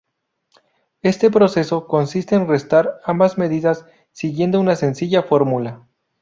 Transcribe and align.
Este 1.03 1.29
proceso, 1.29 1.85
consiste 1.85 2.33
en 2.33 2.47
restar 2.47 2.97
ambas 3.05 3.37
medidas 3.37 3.85
siguiendo 4.11 4.59
una 4.59 4.75
sencilla 4.75 5.21
fórmula. 5.21 5.87